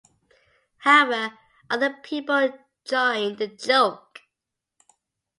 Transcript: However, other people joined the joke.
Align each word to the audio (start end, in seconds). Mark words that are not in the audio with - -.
However, 0.79 1.37
other 1.69 1.93
people 2.01 2.51
joined 2.85 3.37
the 3.37 3.45
joke. 3.45 4.21